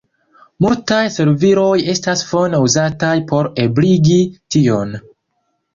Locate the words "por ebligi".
3.33-4.21